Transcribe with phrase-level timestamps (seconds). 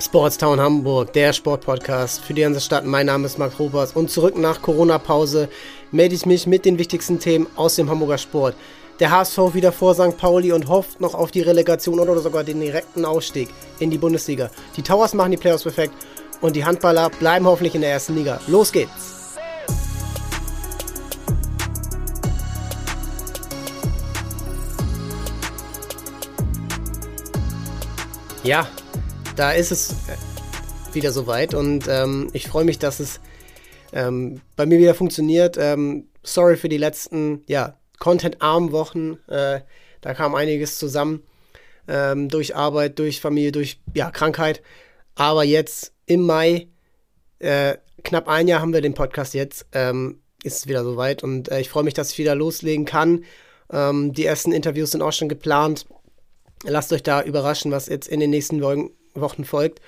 [0.00, 2.84] Sportstown Hamburg, der Sportpodcast für die ganze Stadt.
[2.84, 5.48] Mein Name ist Marc Robers und zurück nach Corona-Pause
[5.92, 8.56] melde ich mich mit den wichtigsten Themen aus dem Hamburger Sport.
[8.98, 10.16] Der HSV wieder vor St.
[10.18, 14.50] Pauli und hofft noch auf die Relegation oder sogar den direkten Ausstieg in die Bundesliga.
[14.76, 15.94] Die Towers machen die Playoffs perfekt
[16.40, 18.40] und die Handballer bleiben hoffentlich in der ersten Liga.
[18.48, 19.14] Los geht's!
[28.42, 28.68] Ja,
[29.36, 33.20] da ist es äh, wieder soweit und ähm, ich freue mich, dass es
[33.92, 35.56] ähm, bei mir wieder funktioniert.
[35.58, 39.18] Ähm, sorry für die letzten, ja, content-armen Wochen.
[39.28, 39.60] Äh,
[40.00, 41.22] da kam einiges zusammen
[41.88, 44.62] ähm, durch Arbeit, durch Familie, durch ja, Krankheit.
[45.14, 46.68] Aber jetzt im Mai,
[47.38, 51.50] äh, knapp ein Jahr haben wir den Podcast jetzt, ähm, ist es wieder soweit und
[51.50, 53.24] äh, ich freue mich, dass ich wieder loslegen kann.
[53.72, 55.86] Ähm, die ersten Interviews sind auch schon geplant.
[56.64, 59.80] Lasst euch da überraschen, was jetzt in den nächsten Wochen Wochen folgt.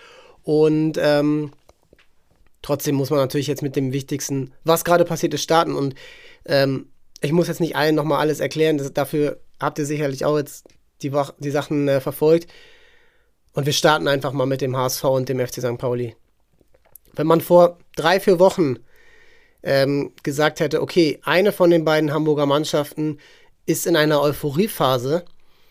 [0.43, 1.53] Und ähm,
[2.63, 5.75] trotzdem muss man natürlich jetzt mit dem Wichtigsten, was gerade passiert ist, starten.
[5.75, 5.95] Und
[6.45, 6.89] ähm,
[7.21, 8.79] ich muss jetzt nicht allen nochmal alles erklären.
[8.79, 10.67] Das, dafür habt ihr sicherlich auch jetzt
[11.03, 12.51] die, die Sachen äh, verfolgt.
[13.53, 15.79] Und wir starten einfach mal mit dem HSV und dem FC St.
[15.79, 16.15] Pauli.
[17.15, 18.77] Wenn man vor drei, vier Wochen
[19.63, 23.19] ähm, gesagt hätte, okay, eine von den beiden Hamburger Mannschaften
[23.65, 25.25] ist in einer Euphoriephase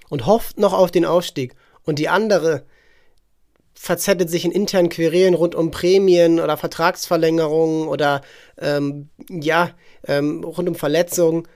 [0.10, 2.66] und hofft noch auf den Aufstieg und die andere
[3.76, 8.22] verzettet sich in internen Querelen rund um Prämien oder Vertragsverlängerungen oder
[8.58, 9.72] ähm, ja,
[10.08, 11.48] ähm, rund um Verletzungen,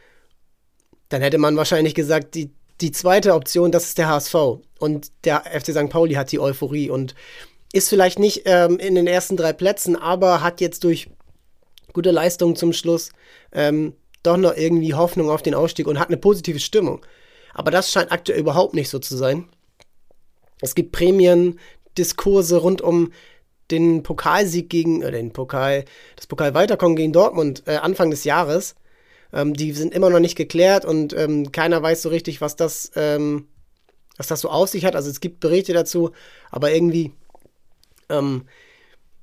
[1.07, 4.35] dann hätte man wahrscheinlich gesagt, die, die zweite Option, das ist der HSV.
[4.79, 5.89] Und der FC St.
[5.89, 7.15] Pauli hat die Euphorie und
[7.73, 11.09] ist vielleicht nicht ähm, in den ersten drei Plätzen, aber hat jetzt durch
[11.93, 13.11] gute Leistungen zum Schluss
[13.51, 17.05] ähm, doch noch irgendwie Hoffnung auf den Ausstieg und hat eine positive Stimmung.
[17.53, 19.47] Aber das scheint aktuell überhaupt nicht so zu sein.
[20.61, 21.59] Es gibt Prämien,
[21.97, 23.11] Diskurse rund um
[23.71, 28.75] den Pokalsieg gegen, äh, den Pokal, das Pokalweiterkommen gegen Dortmund äh, Anfang des Jahres.
[29.31, 32.91] Ähm, die sind immer noch nicht geklärt und ähm, keiner weiß so richtig, was das,
[32.95, 33.47] ähm,
[34.17, 34.95] was das so auf sich hat.
[34.95, 36.11] Also es gibt Berichte dazu,
[36.49, 37.14] aber irgendwie,
[38.09, 38.45] ähm,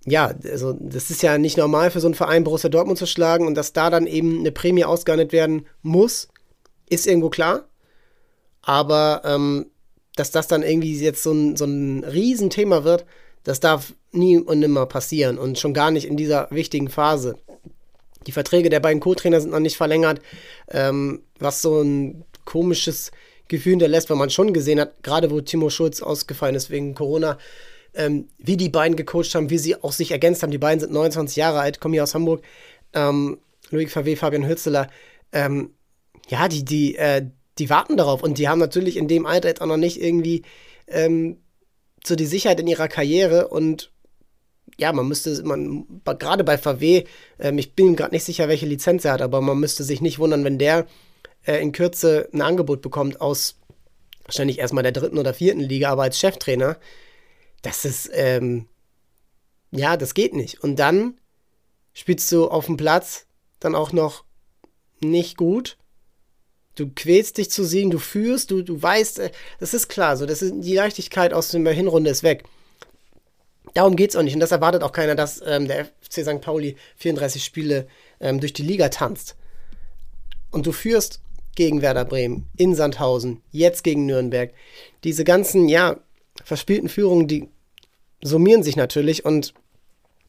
[0.05, 3.49] ja, also das ist ja nicht normal für so einen Verein Borussia Dortmund zu schlagen
[3.49, 6.29] und dass da dann eben eine Prämie ausgehandelt werden muss,
[6.89, 7.69] ist irgendwo klar.
[8.63, 9.67] Aber ähm,
[10.17, 13.07] dass das dann irgendwie jetzt so ein, so ein Riesenthema wird,
[13.45, 17.37] das darf nie und nimmer passieren und schon gar nicht in dieser wichtigen Phase.
[18.27, 20.21] Die Verträge der beiden Co-Trainer sind noch nicht verlängert,
[20.69, 23.13] ähm, was so ein komisches
[23.49, 27.39] Gefühl hinterlässt, weil man schon gesehen hat, gerade wo Timo Schulz ausgefallen ist wegen Corona,
[27.95, 30.51] ähm, wie die beiden gecoacht haben, wie sie auch sich ergänzt haben.
[30.51, 32.43] Die beiden sind 29 Jahre alt, kommen hier aus Hamburg.
[32.95, 33.39] Ähm,
[33.71, 34.91] Loic Verweh, Fabian Hützeler.
[35.33, 35.71] Ähm,
[36.29, 37.27] ja, die, die, äh,
[37.59, 40.43] die warten darauf und die haben natürlich in dem Alter jetzt auch noch nicht irgendwie
[40.87, 41.39] ähm,
[42.05, 43.91] so die Sicherheit in ihrer Karriere und
[44.79, 47.05] ja, man müsste, man, gerade bei VW,
[47.39, 50.19] ähm, ich bin gerade nicht sicher, welche Lizenz er hat, aber man müsste sich nicht
[50.19, 50.87] wundern, wenn der
[51.47, 53.57] äh, in Kürze ein Angebot bekommt aus
[54.25, 56.77] wahrscheinlich erstmal der dritten oder vierten Liga, aber als Cheftrainer.
[57.63, 58.67] Das ist, ähm,
[59.71, 60.63] ja, das geht nicht.
[60.63, 61.19] Und dann
[61.95, 63.27] spielst du auf dem Platz
[63.61, 64.25] dann auch noch
[65.01, 65.79] nicht gut
[66.77, 70.27] du quälst dich zu siegen, du führst, du, du weißt, äh, das ist klar, so,
[70.27, 72.45] das ist, die Leichtigkeit aus der Hinrunde ist weg.
[73.75, 74.35] Darum geht es auch nicht.
[74.35, 76.41] Und das erwartet auch keiner, dass ähm, der FC St.
[76.41, 77.89] Pauli 34 Spiele
[78.21, 79.37] ähm, durch die Liga tanzt.
[80.51, 81.21] Und du führst
[81.57, 84.53] gegen Werder Bremen, in Sandhausen, jetzt gegen Nürnberg.
[85.05, 85.97] Diese ganzen, ja,
[86.45, 87.49] verspielten Führungen, die
[88.23, 89.25] summieren sich natürlich.
[89.25, 89.53] Und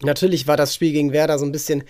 [0.01, 1.83] natürlich war das Spiel gegen Werder so ein bisschen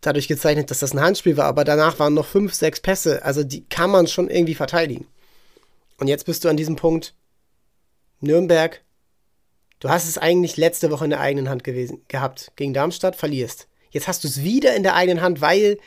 [0.00, 3.42] dadurch gezeichnet, dass das ein Handspiel war, aber danach waren noch fünf, sechs Pässe, also
[3.42, 5.06] die kann man schon irgendwie verteidigen.
[5.98, 7.14] Und jetzt bist du an diesem Punkt,
[8.20, 8.82] Nürnberg,
[9.80, 13.68] du hast es eigentlich letzte Woche in der eigenen Hand gewesen, gehabt, gegen Darmstadt, verlierst.
[13.90, 15.78] Jetzt hast du es wieder in der eigenen Hand, weil,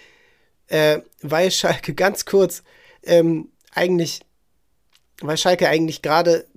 [0.68, 2.64] äh, weil Schalke ganz kurz
[3.04, 4.22] ähm, eigentlich,
[5.22, 6.48] weil Schalke eigentlich gerade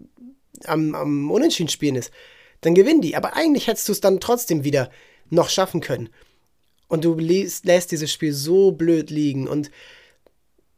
[0.64, 2.10] am, am Unentschieden spielen ist.
[2.62, 4.90] Dann gewinnen die, aber eigentlich hättest du es dann trotzdem wieder
[5.30, 6.08] noch schaffen können
[6.88, 9.70] und du lässt, lässt dieses Spiel so blöd liegen und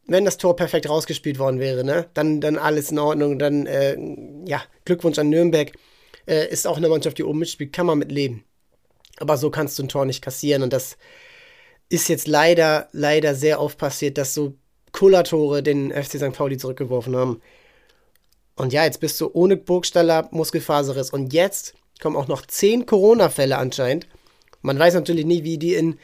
[0.08, 3.97] wenn das Tor perfekt rausgespielt worden wäre, ne, dann, dann alles in Ordnung, dann, äh,
[4.47, 5.73] ja, Glückwunsch an Nürnberg.
[6.26, 8.44] Äh, ist auch eine Mannschaft, die oben mitspielt, kann man mit leben.
[9.19, 10.97] Aber so kannst du ein Tor nicht kassieren und das
[11.88, 14.55] ist jetzt leider, leider sehr oft passiert, dass so
[14.93, 16.32] Kullertore den FC St.
[16.32, 17.41] Pauli zurückgeworfen haben.
[18.56, 23.59] Und ja, jetzt bist du ohne Burgstaller Muskelfaserriss und jetzt kommen auch noch zehn Corona-Fälle
[23.59, 24.06] anscheinend.
[24.67, 25.97] Man weiß natürlich nie, wie die in,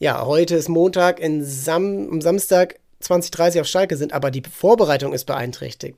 [0.00, 5.12] ja, heute ist Montag, in Sam, am Samstag 2030 auf Schalke sind, aber die Vorbereitung
[5.12, 5.96] ist beeinträchtigt.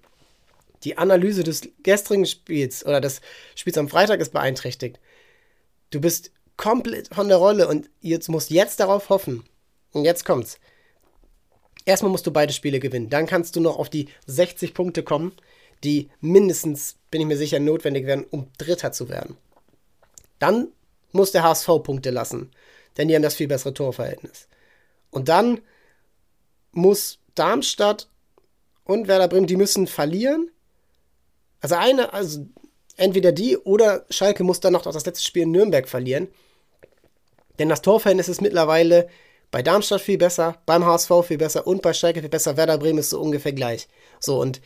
[0.83, 3.23] Die Analyse des gestrigen Spiels oder des
[3.55, 5.01] Spiels am Freitag ist beeinträchtigt.
[5.89, 9.43] Du bist komplett von der Rolle und jetzt musst jetzt darauf hoffen.
[9.93, 10.59] Und jetzt kommt's.
[11.87, 13.09] Erstmal musst du beide Spiele gewinnen.
[13.09, 15.33] Dann kannst du noch auf die 60 Punkte kommen,
[15.85, 19.39] die mindestens, bin ich mir sicher, notwendig werden, um Dritter zu werden.
[20.39, 20.69] Dann
[21.14, 22.50] muss der HSV Punkte lassen,
[22.96, 24.49] denn die haben das viel bessere Torverhältnis.
[25.11, 25.61] Und dann
[26.72, 28.08] muss Darmstadt
[28.84, 30.50] und Werder Bremen, die müssen verlieren.
[31.61, 32.46] Also eine, also
[32.96, 36.28] entweder die oder Schalke muss dann noch das letzte Spiel in Nürnberg verlieren.
[37.58, 39.08] Denn das Torverhältnis ist mittlerweile
[39.52, 42.56] bei Darmstadt viel besser, beim HSV viel besser und bei Schalke viel besser.
[42.56, 43.87] Werder Bremen ist so ungefähr gleich.
[44.19, 44.61] So, und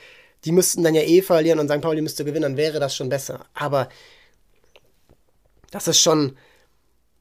[0.47, 1.83] die müssten dann ja eh verlieren und St.
[1.83, 3.45] Pauli müsste gewinnen, dann wäre das schon besser.
[3.53, 3.91] Aber
[5.71, 6.37] das ist schon,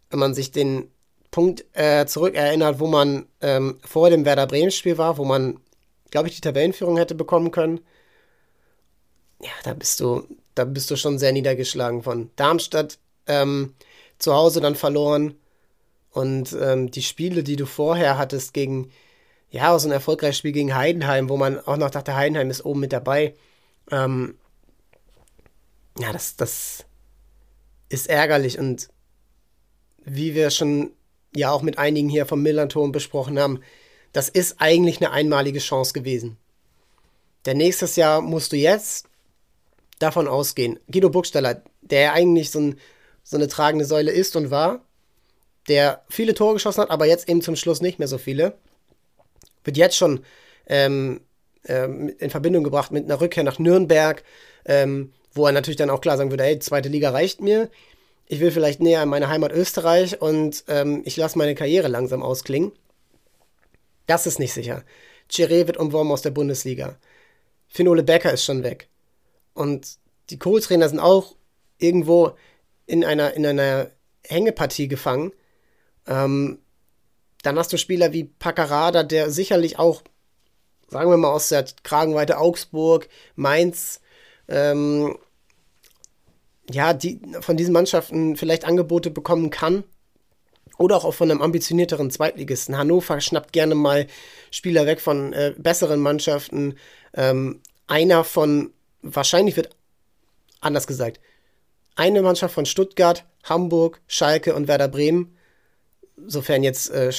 [0.10, 0.92] wenn man sich den
[1.32, 5.60] Punkt äh, zurückerinnert, wo man ähm, vor dem Werder Bremen-Spiel war, wo man,
[6.10, 7.82] glaube ich, die Tabellenführung hätte bekommen können.
[9.42, 10.24] Ja, da bist du,
[10.56, 12.32] da bist du schon sehr niedergeschlagen von.
[12.38, 12.98] Darmstadt
[13.28, 13.76] ähm,
[14.18, 15.36] zu Hause dann verloren
[16.12, 18.92] und ähm, die Spiele, die du vorher hattest gegen,
[19.52, 22.80] ja, so ein erfolgreiches Spiel gegen Heidenheim, wo man auch noch dachte, Heidenheim ist oben
[22.80, 23.36] mit dabei.
[23.92, 24.36] Ähm,
[26.00, 26.87] ja, das, das
[27.90, 28.90] ist ärgerlich und
[30.04, 30.92] wie wir schon
[31.36, 33.62] ja auch mit einigen hier vom Millanton besprochen haben,
[34.14, 36.38] das ist eigentlich eine einmalige Chance gewesen.
[37.46, 39.08] Denn nächstes Jahr musst du jetzt
[40.00, 42.80] davon ausgehen, Guido Burgstaller, der eigentlich so, ein,
[43.24, 44.86] so eine tragende Säule ist und war,
[45.68, 48.58] der viele Tore geschossen hat, aber jetzt eben zum Schluss nicht mehr so viele,
[49.64, 50.24] wird jetzt schon
[50.68, 51.22] ähm,
[51.66, 54.24] ähm, in Verbindung gebracht mit einer Rückkehr nach Nürnberg,
[54.66, 57.70] ähm, wo er natürlich dann auch klar sagen würde, hey, zweite Liga reicht mir.
[58.28, 62.22] Ich will vielleicht näher an meine Heimat Österreich und ähm, ich lasse meine Karriere langsam
[62.22, 62.74] ausklingen.
[64.06, 64.84] Das ist nicht sicher.
[65.32, 66.98] Chiré wird umworben aus der Bundesliga.
[67.68, 68.90] Finole Becker ist schon weg.
[69.54, 69.98] Und
[70.30, 71.36] die Co-Trainer sind auch
[71.78, 72.34] irgendwo
[72.86, 73.92] in einer, in einer
[74.26, 75.32] Hängepartie gefangen.
[76.06, 76.60] Ähm,
[77.44, 80.02] dann hast du Spieler wie Paccarada, der sicherlich auch,
[80.90, 84.02] sagen wir mal, aus der Kragenweite Augsburg, Mainz,
[84.48, 85.18] ähm,
[86.70, 89.84] ja, die von diesen Mannschaften vielleicht Angebote bekommen kann.
[90.78, 92.78] Oder auch von einem ambitionierteren Zweitligisten.
[92.78, 94.06] Hannover schnappt gerne mal
[94.52, 96.76] Spieler weg von äh, besseren Mannschaften.
[97.16, 99.76] Ähm, einer von, wahrscheinlich wird
[100.62, 101.20] anders gesagt,
[101.96, 105.38] eine Mannschaft von Stuttgart, Hamburg, Schalke und Werder Bremen
[106.26, 107.12] sofern jetzt äh,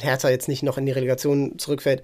[0.00, 2.02] Hertha jetzt nicht noch in die Relegation zurückfällt,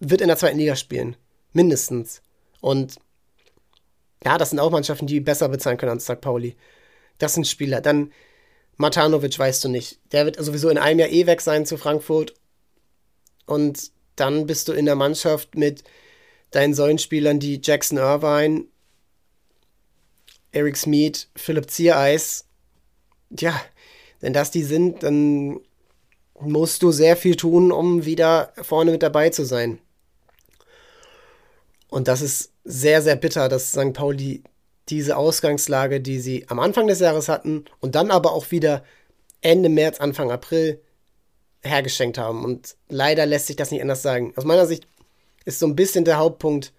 [0.00, 1.16] wird in der zweiten Liga spielen.
[1.52, 2.22] Mindestens.
[2.60, 2.96] Und
[4.24, 6.20] ja, das sind auch Mannschaften, die besser bezahlen können als St.
[6.20, 6.56] Pauli.
[7.18, 7.80] Das sind Spieler.
[7.80, 8.12] Dann
[8.76, 9.98] Matanovic weißt du nicht.
[10.12, 12.34] Der wird sowieso in einem Jahr eh weg sein zu Frankfurt.
[13.46, 15.84] Und dann bist du in der Mannschaft mit
[16.50, 18.64] deinen Säulenspielern, die Jackson Irvine,
[20.52, 22.46] Eric Smith, Philipp Ziereis.
[23.38, 23.60] Ja,
[24.20, 25.60] wenn das die sind, dann
[26.40, 29.78] musst du sehr viel tun, um wieder vorne mit dabei zu sein.
[31.88, 33.92] Und das ist sehr, sehr bitter, dass St.
[33.92, 34.42] Pauli
[34.88, 38.84] diese Ausgangslage, die sie am Anfang des Jahres hatten und dann aber auch wieder
[39.40, 40.80] Ende März, Anfang April
[41.62, 42.44] hergeschenkt haben.
[42.44, 44.32] Und leider lässt sich das nicht anders sagen.
[44.36, 44.86] Aus meiner Sicht
[45.44, 46.72] ist so ein bisschen der Hauptpunkt,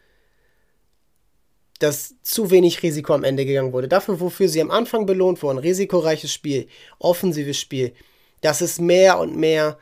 [1.80, 3.88] dass zu wenig Risiko am Ende gegangen wurde.
[3.88, 6.68] Dafür, wofür sie am Anfang belohnt wurden, risikoreiches Spiel,
[7.00, 7.94] offensives Spiel,
[8.42, 9.78] das ist mehr und mehr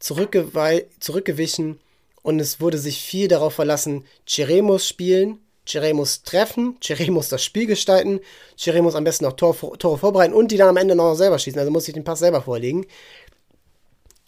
[0.00, 1.80] zurückgewichen
[2.28, 7.30] und es wurde sich viel darauf verlassen, Chiré muss spielen, Chiré muss treffen, Chiré muss
[7.30, 8.20] das Spiel gestalten,
[8.58, 11.38] Chiré muss am besten noch Tor, Tore vorbereiten und die dann am Ende noch selber
[11.38, 12.84] schießen, also muss sich den Pass selber vorlegen.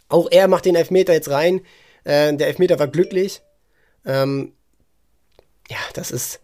[0.09, 1.61] Auch er macht den Elfmeter jetzt rein.
[2.05, 3.43] Äh, der Elfmeter war glücklich.
[4.07, 4.55] Ähm,
[5.69, 6.41] ja, das ist,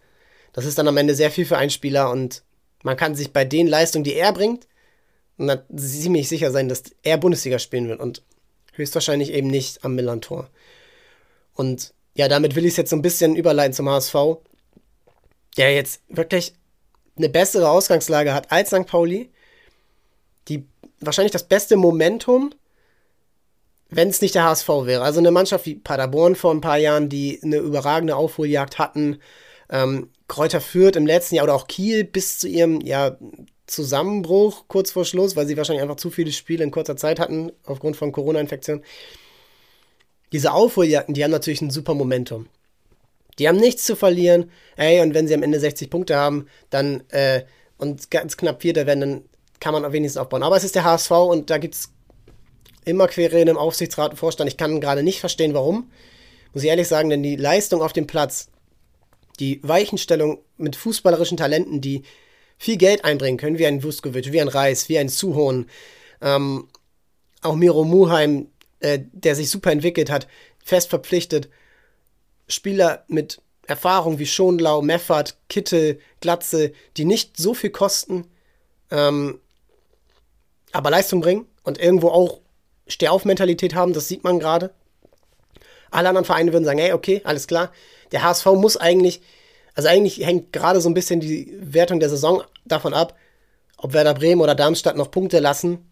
[0.53, 2.43] das ist dann am Ende sehr viel für einen Spieler und
[2.83, 4.67] man kann sich bei den Leistungen, die er bringt,
[5.75, 8.21] ziemlich sicher sein, dass er Bundesliga spielen wird und
[8.73, 10.51] höchstwahrscheinlich eben nicht am Millantor.
[11.57, 14.15] Und ja, damit will ich es jetzt so ein bisschen überleiten zum HSV,
[15.57, 16.53] der jetzt wirklich
[17.17, 18.85] eine bessere Ausgangslage hat als St.
[18.85, 19.31] Pauli,
[20.47, 20.65] die
[20.99, 22.53] wahrscheinlich das beste Momentum,
[23.89, 25.03] wenn es nicht der HSV wäre.
[25.03, 29.19] Also eine Mannschaft wie Paderborn vor ein paar Jahren, die eine überragende Aufholjagd hatten,
[29.69, 33.17] ähm, Kräuter Fürth im letzten Jahr oder auch Kiel bis zu ihrem ja,
[33.65, 37.51] Zusammenbruch kurz vor Schluss, weil sie wahrscheinlich einfach zu viele Spiele in kurzer Zeit hatten
[37.65, 38.83] aufgrund von Corona-Infektionen.
[40.31, 42.47] Diese Aufholjagden, die haben natürlich ein super Momentum.
[43.39, 44.51] Die haben nichts zu verlieren.
[44.75, 47.43] Ey, und wenn sie am Ende 60 Punkte haben, dann äh,
[47.77, 49.23] und ganz knapp Vierter werden, dann
[49.59, 50.43] kann man auch wenigstens aufbauen.
[50.43, 51.89] Aber es ist der HSV und da gibt es
[52.85, 54.49] immer Querelen im Aufsichtsrat und Vorstand.
[54.49, 55.91] Ich kann gerade nicht verstehen, warum.
[56.53, 58.49] Muss ich ehrlich sagen, denn die Leistung auf dem Platz
[59.39, 62.01] Die Weichenstellung mit fußballerischen Talenten, die
[62.57, 65.67] viel Geld einbringen können, wie ein Vuskovic, wie ein Reis, wie ein Suhon,
[66.21, 66.67] ähm,
[67.43, 68.47] auch Miro Muheim,
[68.79, 70.27] äh, der sich super entwickelt hat,
[70.63, 71.49] fest verpflichtet.
[72.47, 78.25] Spieler mit Erfahrung wie Schonlau, Meffert, Kittel, Glatze, die nicht so viel kosten,
[78.89, 79.39] ähm,
[80.71, 82.39] aber Leistung bringen und irgendwo auch
[82.87, 84.73] Stehauf-Mentalität haben, das sieht man gerade.
[85.91, 87.71] Alle anderen Vereine würden sagen, hey, okay, alles klar.
[88.11, 89.21] Der HSV muss eigentlich,
[89.73, 93.17] also eigentlich hängt gerade so ein bisschen die Wertung der Saison davon ab,
[93.77, 95.91] ob Werder Bremen oder Darmstadt noch Punkte lassen.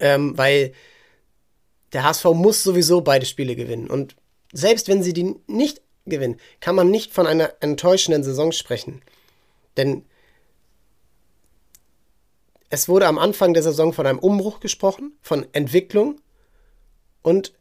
[0.00, 0.72] Ähm, weil
[1.94, 3.88] der HSV muss sowieso beide Spiele gewinnen.
[3.88, 4.16] Und
[4.52, 9.00] selbst wenn sie die nicht gewinnen, kann man nicht von einer enttäuschenden Saison sprechen.
[9.76, 10.04] Denn
[12.68, 16.20] es wurde am Anfang der Saison von einem Umbruch gesprochen, von Entwicklung
[17.22, 17.54] und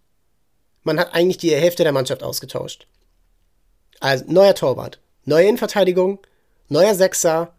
[0.84, 2.88] man hat eigentlich die Hälfte der Mannschaft ausgetauscht.
[4.00, 6.20] Also neuer Torwart, neue Innenverteidigung,
[6.68, 7.54] neuer Sechser,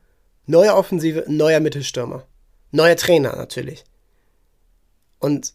[0.47, 2.27] neue Offensive, neuer Mittelstürmer,
[2.73, 3.85] neuer Trainer natürlich.
[5.21, 5.55] Und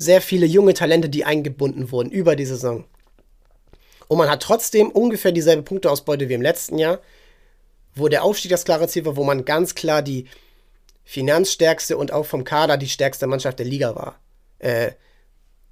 [0.00, 2.84] sehr viele junge Talente, die eingebunden wurden über die Saison.
[4.08, 7.00] Und man hat trotzdem ungefähr dieselbe Punkteausbeute wie im letzten Jahr,
[7.94, 10.26] wo der Aufstieg das klare Ziel war, wo man ganz klar die
[11.04, 14.18] finanzstärkste und auch vom Kader die stärkste Mannschaft der Liga war.
[14.58, 14.92] Äh,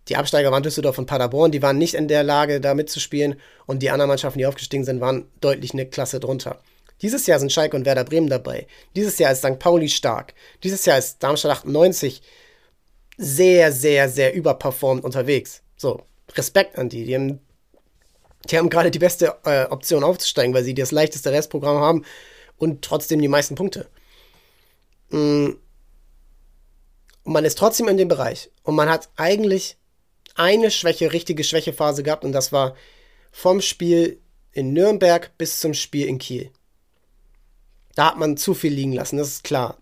[0.09, 3.41] die Absteiger waren Düsseldorf und Paderborn, die waren nicht in der Lage, da mitzuspielen.
[3.67, 6.59] Und die anderen Mannschaften, die aufgestiegen sind, waren deutlich eine Klasse drunter.
[7.03, 8.67] Dieses Jahr sind Schalke und Werder Bremen dabei.
[8.97, 9.59] Dieses Jahr ist St.
[9.59, 10.35] Pauli stark.
[10.65, 12.23] Dieses Jahr ist Darmstadt 98
[13.19, 15.63] sehr, sehr, sehr überperformt unterwegs.
[15.77, 16.03] So,
[16.35, 17.05] Respekt an die.
[17.05, 17.41] Die haben,
[18.49, 22.05] die haben gerade die beste äh, Option aufzusteigen, weil sie das leichteste Restprogramm haben
[22.57, 23.89] und trotzdem die meisten Punkte.
[25.11, 25.51] Mm.
[27.25, 28.51] Und man ist trotzdem in dem Bereich.
[28.63, 29.77] Und man hat eigentlich
[30.35, 32.75] eine Schwäche, richtige Schwächephase gehabt und das war
[33.33, 34.21] vom Spiel
[34.53, 36.51] in Nürnberg bis zum Spiel in Kiel.
[37.97, 39.77] Da hat man zu viel liegen lassen, das ist klar.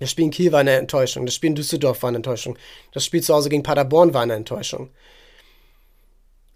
[0.00, 2.58] Das Spiel in Kiel war eine Enttäuschung, das Spiel in Düsseldorf war eine Enttäuschung,
[2.92, 4.90] das Spiel zu Hause gegen Paderborn war eine Enttäuschung.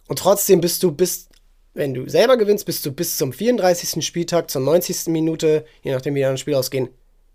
[0.08, 1.28] Und trotzdem bist du bis,
[1.74, 4.04] wenn du selber gewinnst, bist du bis zum 34.
[4.04, 5.08] Spieltag, zur 90.
[5.08, 6.88] Minute, je nachdem wie dann ein Spiel ausgehen,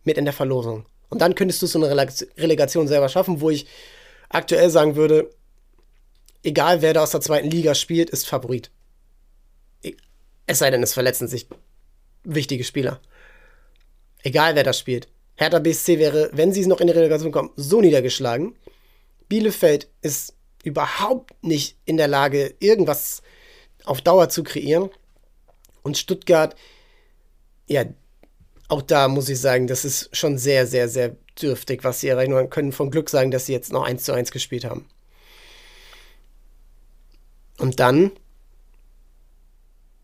[0.04, 0.86] mit in der Verlosung.
[1.10, 1.96] Und dann könntest du so eine
[2.38, 3.68] Relegation selber schaffen, wo ich
[4.30, 5.30] aktuell sagen würde,
[6.44, 8.72] egal wer da aus der zweiten Liga spielt, ist Favorit.
[10.48, 11.48] Es sei denn, es verletzen sich
[12.24, 13.00] wichtige Spieler.
[14.24, 15.08] Egal wer das spielt.
[15.40, 18.58] Hertha BSC wäre, wenn sie noch in die Relegation kommen, so niedergeschlagen.
[19.30, 20.34] Bielefeld ist
[20.66, 23.22] überhaupt nicht in der Lage, irgendwas
[23.86, 24.90] auf Dauer zu kreieren.
[25.82, 26.58] Und Stuttgart,
[27.68, 27.86] ja,
[28.68, 32.34] auch da muss ich sagen, das ist schon sehr, sehr, sehr dürftig, was sie erreichen.
[32.34, 34.90] Man können von Glück sagen, dass sie jetzt noch 1 zu 1 gespielt haben.
[37.58, 38.12] Und dann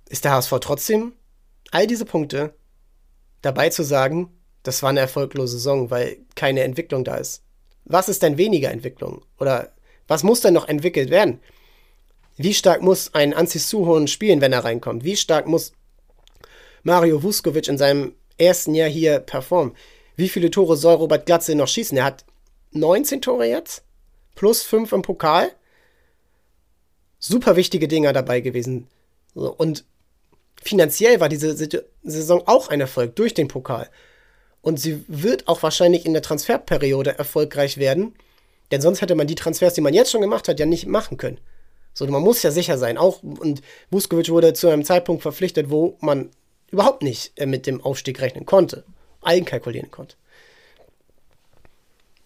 [0.08, 1.12] ist der HSV trotzdem
[1.72, 2.54] all diese Punkte
[3.42, 4.35] dabei zu sagen,
[4.68, 7.44] das war eine erfolglose Saison, weil keine Entwicklung da ist.
[7.86, 9.24] Was ist denn weniger Entwicklung?
[9.40, 9.72] Oder
[10.08, 11.40] was muss denn noch entwickelt werden?
[12.38, 15.04] Wie stark muss ein Anzi Suhon spielen, wenn er reinkommt?
[15.04, 15.72] Wie stark muss
[16.84, 19.76] Mario Vuskovic in seinem ersten Jahr hier performen?
[20.16, 21.98] Wie viele Tore soll Robert Glatze noch schießen?
[21.98, 22.26] Er hat
[22.72, 23.84] 19 Tore jetzt,
[24.36, 25.52] plus 5 im Pokal
[27.20, 28.88] super wichtige Dinger dabei gewesen.
[29.34, 29.86] Und
[30.62, 31.56] finanziell war diese
[32.04, 33.90] Saison auch ein Erfolg durch den Pokal.
[34.66, 38.16] Und sie wird auch wahrscheinlich in der Transferperiode erfolgreich werden,
[38.72, 41.18] denn sonst hätte man die Transfers, die man jetzt schon gemacht hat, ja nicht machen
[41.18, 41.38] können.
[41.94, 42.98] So, man muss ja sicher sein.
[42.98, 46.32] Auch, und Vuskovic wurde zu einem Zeitpunkt verpflichtet, wo man
[46.72, 48.84] überhaupt nicht äh, mit dem Aufstieg rechnen konnte,
[49.22, 50.16] eigenkalkulieren konnte.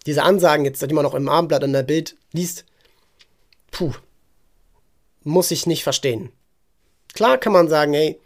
[0.06, 2.64] Diese Ansagen jetzt, die man auch im Abendblatt und der Bild liest,
[3.70, 3.92] puh,
[5.24, 6.32] muss ich nicht verstehen.
[7.12, 8.18] Klar kann man sagen, ey,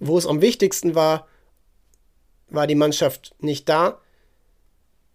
[0.00, 1.26] wo es am wichtigsten war,
[2.50, 4.00] war die Mannschaft nicht da.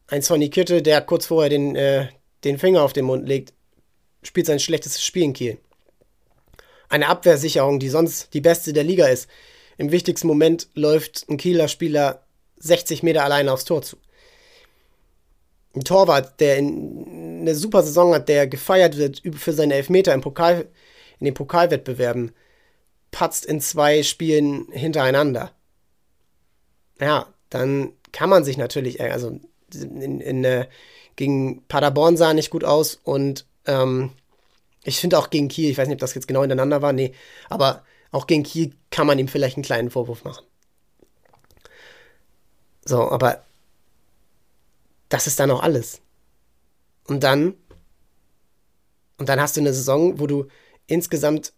[0.07, 2.07] Ein Sonny Kitte, der kurz vorher den, äh,
[2.43, 3.53] den Finger auf den Mund legt,
[4.21, 5.57] spielt sein schlechtestes Spiel in Kiel.
[6.89, 9.27] Eine Abwehrsicherung, die sonst die beste der Liga ist.
[9.77, 12.23] Im wichtigsten Moment läuft ein Kieler Spieler
[12.57, 13.97] 60 Meter alleine aufs Tor zu.
[15.75, 20.67] Ein Torwart, der eine super Saison hat, der gefeiert wird für seine Elfmeter im Pokal,
[21.19, 22.31] in den Pokalwettbewerben
[23.09, 25.51] patzt in zwei Spielen hintereinander.
[27.03, 29.37] Ja, dann kann man sich natürlich, äh, also
[29.73, 30.69] in, in, äh,
[31.17, 34.13] gegen Paderborn sah nicht gut aus und ähm,
[34.85, 37.13] ich finde auch gegen Kiel, ich weiß nicht, ob das jetzt genau hintereinander war, nee,
[37.49, 40.45] aber auch gegen Kiel kann man ihm vielleicht einen kleinen Vorwurf machen.
[42.85, 43.43] So, aber
[45.09, 45.99] das ist dann auch alles.
[47.07, 47.55] Und dann,
[49.17, 50.47] und dann hast du eine Saison, wo du
[50.87, 51.51] insgesamt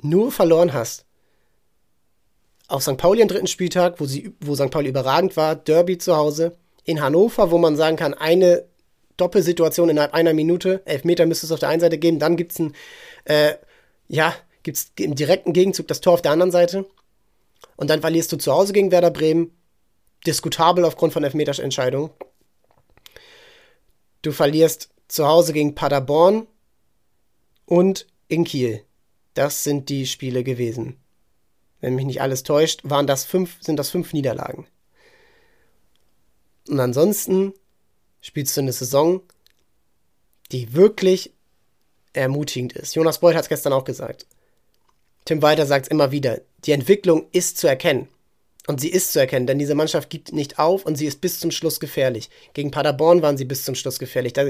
[0.00, 1.07] nur verloren hast
[2.68, 2.96] auf St.
[2.98, 4.70] Pauli am dritten Spieltag, wo, sie, wo St.
[4.70, 6.56] Pauli überragend war, Derby zu Hause.
[6.84, 8.64] In Hannover, wo man sagen kann, eine
[9.16, 12.52] Doppelsituation innerhalb einer Minute, elf Meter müsste es auf der einen Seite geben, dann gibt
[12.52, 12.60] es
[13.24, 13.54] äh,
[14.06, 14.34] ja,
[14.98, 16.86] im direkten Gegenzug das Tor auf der anderen Seite.
[17.76, 19.50] Und dann verlierst du zu Hause gegen Werder Bremen,
[20.26, 22.10] diskutabel aufgrund von Elfmeterentscheidungen.
[24.22, 26.46] Du verlierst zu Hause gegen Paderborn
[27.64, 28.82] und in Kiel.
[29.34, 30.96] Das sind die Spiele gewesen.
[31.80, 34.66] Wenn mich nicht alles täuscht, waren das fünf, sind das fünf Niederlagen.
[36.68, 37.54] Und ansonsten
[38.20, 39.22] spielst du eine Saison,
[40.52, 41.32] die wirklich
[42.12, 42.94] ermutigend ist.
[42.94, 44.26] Jonas Beuth hat es gestern auch gesagt.
[45.24, 46.40] Tim Walter sagt es immer wieder.
[46.64, 48.08] Die Entwicklung ist zu erkennen.
[48.66, 51.40] Und sie ist zu erkennen, denn diese Mannschaft gibt nicht auf und sie ist bis
[51.40, 52.28] zum Schluss gefährlich.
[52.52, 54.34] Gegen Paderborn waren sie bis zum Schluss gefährlich.
[54.34, 54.44] Da,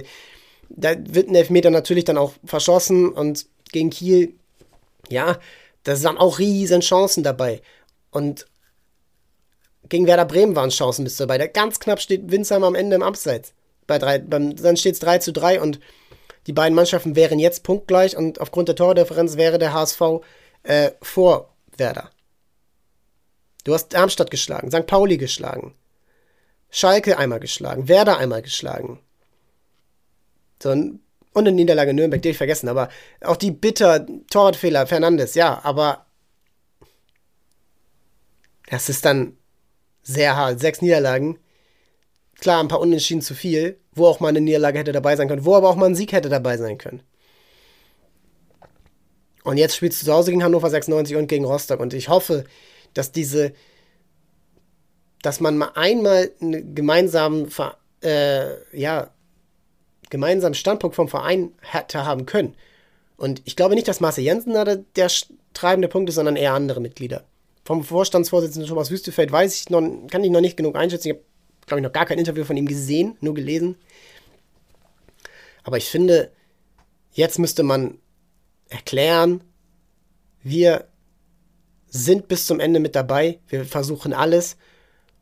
[0.71, 4.35] da wird ein Elfmeter natürlich dann auch verschossen und gegen Kiel,
[5.09, 5.39] ja,
[5.89, 7.63] da sind auch riesen Chancen dabei.
[8.11, 8.47] Und
[9.89, 11.39] gegen Werder Bremen waren Chancen bis dabei.
[11.39, 13.55] Da ganz knapp steht Winzheim am Ende im Abseits.
[13.87, 15.81] Bei drei, beim, dann steht es 3 zu 3 und
[16.47, 20.03] die beiden Mannschaften wären jetzt punktgleich und aufgrund der Tordifferenz wäre der HSV
[20.65, 22.11] äh, vor Werder.
[23.65, 24.87] Du hast Darmstadt geschlagen, St.
[24.87, 25.75] Pauli geschlagen,
[26.69, 29.01] Schalke einmal geschlagen, Werder einmal geschlagen.
[30.63, 30.75] So,
[31.39, 32.89] und eine Niederlage Nürnberg, die ich vergessen, aber
[33.23, 36.07] auch die bitter Torwartfehler, Fernandes, ja, aber
[38.71, 39.37] das ist dann
[40.03, 40.61] sehr hart.
[40.61, 41.39] Sechs Niederlagen.
[42.41, 45.45] Klar, ein paar Unentschieden zu viel, wo auch mal eine Niederlage hätte dabei sein können,
[45.45, 47.03] wo aber auch mal ein Sieg hätte dabei sein können.
[49.45, 51.81] Und jetzt spielst du zu Hause gegen Hannover 96 und gegen Rostock.
[51.81, 52.45] Und ich hoffe,
[52.95, 53.53] dass diese,
[55.23, 57.49] dass man mal einmal einen gemeinsamen,
[58.03, 59.11] äh, ja,
[60.11, 62.55] gemeinsamen Standpunkt vom Verein hätte haben können.
[63.17, 65.11] Und ich glaube nicht, dass Marcel Jensen da der, der
[65.53, 67.25] treibende Punkt ist, sondern eher andere Mitglieder.
[67.65, 71.09] Vom Vorstandsvorsitzenden Thomas Wüstefeld weiß ich noch, kann ich noch nicht genug einschätzen.
[71.09, 71.25] Ich habe,
[71.67, 73.77] glaube ich, noch gar kein Interview von ihm gesehen, nur gelesen.
[75.65, 76.31] Aber ich finde,
[77.13, 77.99] jetzt müsste man
[78.69, 79.43] erklären,
[80.43, 80.87] wir
[81.89, 84.57] sind bis zum Ende mit dabei, wir versuchen alles.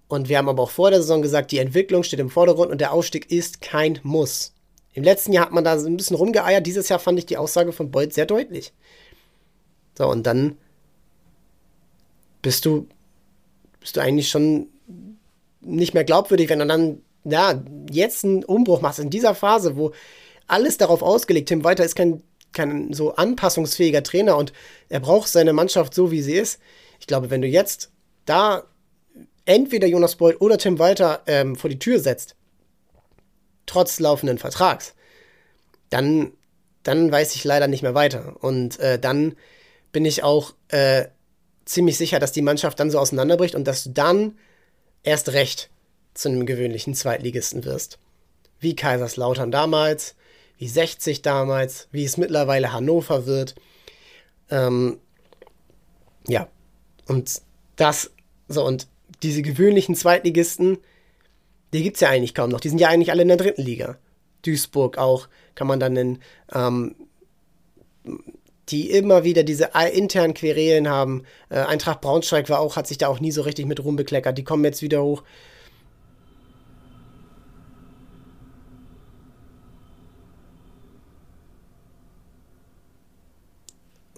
[0.09, 2.81] Und wir haben aber auch vor der Saison gesagt, die Entwicklung steht im Vordergrund und
[2.81, 4.55] der Ausstieg ist kein Muss.
[4.96, 6.66] Im letzten Jahr hat man da so ein bisschen rumgeeiert.
[6.66, 8.72] Dieses Jahr fand ich die Aussage von Beuth sehr deutlich.
[9.96, 10.56] So, und dann
[12.40, 12.88] bist du,
[13.78, 14.68] bist du eigentlich schon
[15.61, 19.92] nicht mehr glaubwürdig, wenn du dann, ja, jetzt einen Umbruch machst in dieser Phase, wo
[20.46, 22.22] alles darauf ausgelegt, Tim Walter ist kein,
[22.54, 24.54] kein so anpassungsfähiger Trainer und
[24.88, 26.59] er braucht seine Mannschaft so, wie sie ist.
[27.00, 27.90] Ich glaube, wenn du jetzt
[28.24, 28.62] da
[29.44, 32.35] entweder Jonas Boyd oder Tim Walter ähm, vor die Tür setzt,
[33.66, 34.94] trotz laufenden Vertrags,
[35.90, 36.33] dann,
[36.83, 38.37] dann weiß ich leider nicht mehr weiter.
[38.40, 39.37] Und äh, dann
[39.92, 41.07] bin ich auch äh,
[41.64, 44.38] ziemlich sicher, dass die Mannschaft dann so auseinanderbricht und dass du dann
[45.02, 45.70] erst recht
[46.14, 47.98] zu einem gewöhnlichen Zweitligisten wirst.
[48.59, 50.14] Wie Kaiserslautern damals,
[50.59, 53.55] wie 60 damals, wie es mittlerweile Hannover wird.
[54.50, 54.98] Ähm,
[56.26, 56.48] ja,
[57.07, 57.42] und
[57.76, 58.11] das,
[58.48, 58.87] so, und
[59.22, 60.79] diese gewöhnlichen Zweitligisten,
[61.72, 62.61] die gibt es ja eigentlich kaum noch.
[62.61, 63.98] Die sind ja eigentlich alle in der dritten Liga.
[64.42, 66.22] Duisburg auch, kann man dann nennen.
[66.52, 66.94] Ähm,
[68.68, 71.24] die immer wieder diese internen Querelen haben.
[71.50, 74.37] Äh, Eintracht Braunschweig war auch, hat sich da auch nie so richtig mit rumbekleckert.
[74.37, 75.22] Die kommen jetzt wieder hoch.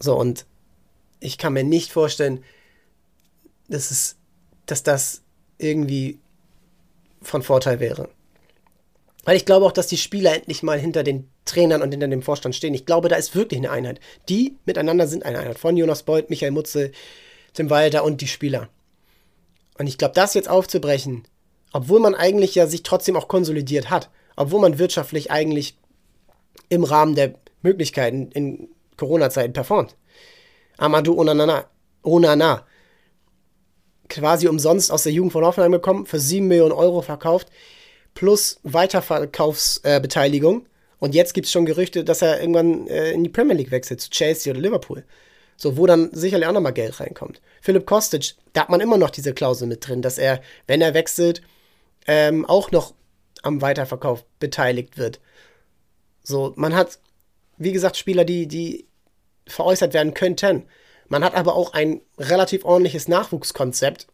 [0.00, 0.46] So, und
[1.20, 2.44] ich kann mir nicht vorstellen,
[3.68, 4.16] dass, es,
[4.64, 5.22] dass das
[5.58, 6.20] irgendwie
[7.22, 8.08] von Vorteil wäre.
[9.24, 12.22] Weil ich glaube auch, dass die Spieler endlich mal hinter den Trainern und hinter dem
[12.22, 12.74] Vorstand stehen.
[12.74, 14.00] Ich glaube, da ist wirklich eine Einheit.
[14.28, 15.58] Die miteinander sind eine Einheit.
[15.58, 16.92] Von Jonas Beuth, Michael Mutze,
[17.52, 18.68] Tim Walter und die Spieler.
[19.78, 21.24] Und ich glaube, das jetzt aufzubrechen,
[21.72, 25.76] obwohl man eigentlich ja sich trotzdem auch konsolidiert hat, obwohl man wirtschaftlich eigentlich
[26.68, 29.96] im Rahmen der Möglichkeiten in Corona-Zeiten performt.
[30.76, 31.66] Amadou Onana,
[32.02, 32.66] Onana,
[34.08, 37.48] quasi umsonst aus der Jugend von Hoffenheim gekommen, für 7 Millionen Euro verkauft,
[38.14, 40.62] plus Weiterverkaufsbeteiligung.
[40.62, 40.68] Äh,
[40.98, 44.00] und jetzt gibt es schon Gerüchte, dass er irgendwann äh, in die Premier League wechselt,
[44.00, 45.04] zu Chelsea oder Liverpool.
[45.56, 47.40] So, wo dann sicherlich auch nochmal Geld reinkommt.
[47.60, 50.94] Philipp Kostic, da hat man immer noch diese Klausel mit drin, dass er, wenn er
[50.94, 51.42] wechselt,
[52.06, 52.94] ähm, auch noch
[53.42, 55.20] am Weiterverkauf beteiligt wird.
[56.22, 56.98] So, man hat,
[57.56, 58.86] wie gesagt, Spieler, die, die
[59.46, 60.64] veräußert werden könnten.
[61.08, 64.06] Man hat aber auch ein relativ ordentliches Nachwuchskonzept,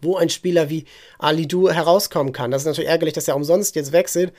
[0.00, 0.84] wo ein Spieler wie
[1.18, 2.50] Ali Du herauskommen kann.
[2.50, 4.32] Das ist natürlich ärgerlich, dass er umsonst jetzt wechselt.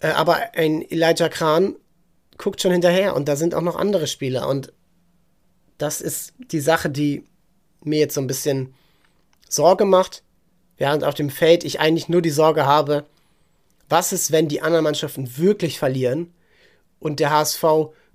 [0.00, 1.76] Äh, aber ein Elijah Kran
[2.38, 4.48] guckt schon hinterher und da sind auch noch andere Spieler.
[4.48, 4.72] Und
[5.78, 7.24] das ist die Sache, die
[7.82, 8.74] mir jetzt so ein bisschen
[9.48, 10.22] Sorge macht,
[10.76, 13.04] während auf dem Feld ich eigentlich nur die Sorge habe,
[13.88, 16.32] was ist, wenn die anderen Mannschaften wirklich verlieren
[16.98, 17.62] und der HSV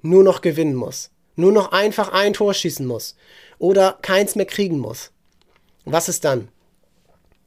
[0.02, 3.16] nur noch gewinnen muss, nur noch einfach ein Tor schießen muss
[3.58, 5.12] oder keins mehr kriegen muss.
[5.86, 6.50] Was ist dann?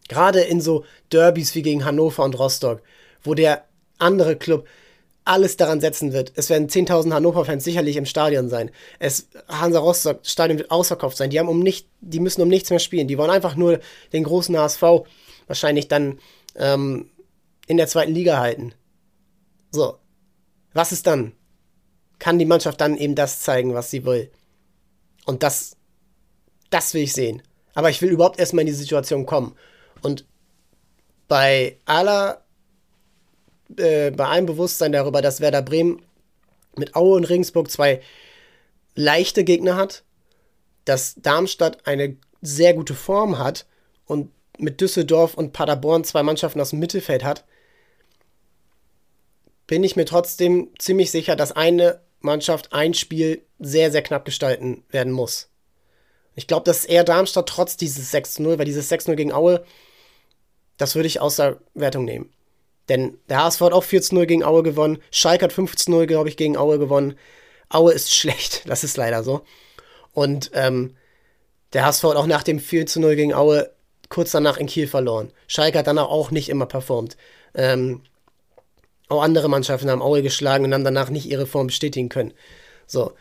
[0.08, 2.82] Gerade in so Derbys wie gegen Hannover und Rostock,
[3.22, 3.64] wo der
[3.98, 4.66] andere Club
[5.24, 6.32] alles daran setzen wird.
[6.34, 8.70] Es werden 10.000 Hannover-Fans sicherlich im Stadion sein.
[8.98, 11.30] Es Hansa Rostock Stadion wird ausverkauft sein.
[11.30, 13.06] Die haben um nicht, die müssen um nichts mehr spielen.
[13.06, 13.78] Die wollen einfach nur
[14.12, 14.82] den großen HSV
[15.46, 16.18] wahrscheinlich dann
[16.56, 17.10] ähm,
[17.68, 18.74] in der zweiten Liga halten.
[19.70, 19.98] So,
[20.72, 21.32] was ist dann?
[22.22, 24.30] Kann die Mannschaft dann eben das zeigen, was sie will?
[25.24, 25.76] Und das,
[26.70, 27.42] das will ich sehen.
[27.74, 29.56] Aber ich will überhaupt erstmal in die Situation kommen.
[30.02, 30.24] Und
[31.26, 32.44] bei aller
[33.76, 36.00] äh, bei allem Bewusstsein darüber, dass Werder Bremen
[36.76, 38.00] mit Aue und Regensburg zwei
[38.94, 40.04] leichte Gegner hat,
[40.84, 43.66] dass Darmstadt eine sehr gute Form hat
[44.06, 47.44] und mit Düsseldorf und Paderborn zwei Mannschaften aus dem Mittelfeld hat,
[49.66, 54.84] bin ich mir trotzdem ziemlich sicher, dass eine Mannschaft ein Spiel sehr, sehr knapp gestalten
[54.90, 55.48] werden muss.
[56.34, 59.64] Ich glaube, dass eher Darmstadt trotz dieses 6-0, weil dieses 6-0 gegen Aue,
[60.78, 62.32] das würde ich außer Wertung nehmen.
[62.88, 64.98] Denn der HSV hat auch 14-0 gegen Aue gewonnen.
[65.10, 67.18] Schalke hat 15-0, glaube ich, gegen Aue gewonnen.
[67.68, 69.42] Aue ist schlecht, das ist leider so.
[70.12, 70.96] Und ähm,
[71.72, 73.70] der HSV hat auch nach dem 4-0 gegen Aue
[74.08, 75.32] kurz danach in Kiel verloren.
[75.46, 77.16] Schalke hat danach auch nicht immer performt.
[77.54, 78.02] Ähm,
[79.12, 82.32] auch andere Mannschaften haben Aue geschlagen und haben danach nicht ihre Form bestätigen können.
[82.86, 83.12] So,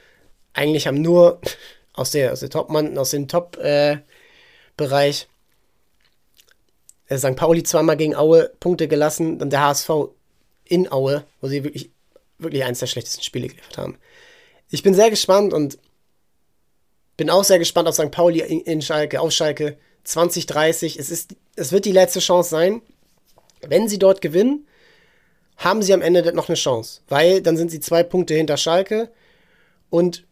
[0.53, 1.41] eigentlich haben nur
[1.93, 5.27] aus der, aus der Top-Mann, aus dem Top-Bereich
[7.07, 7.35] äh, äh, St.
[7.35, 9.89] Pauli zweimal gegen Aue Punkte gelassen, und der HSV
[10.65, 11.91] in Aue, wo sie wirklich,
[12.37, 13.97] wirklich eins der schlechtesten Spiele geliefert haben.
[14.69, 15.77] Ich bin sehr gespannt und
[17.17, 18.11] bin auch sehr gespannt auf St.
[18.11, 20.97] Pauli in, in Schalke, auf Schalke 2030.
[20.97, 22.81] Es, ist, es wird die letzte Chance sein.
[23.61, 24.65] Wenn sie dort gewinnen,
[25.61, 29.09] haben sie am Ende noch eine Chance, weil dann sind sie zwei Punkte hinter Schalke
[29.89, 30.25] und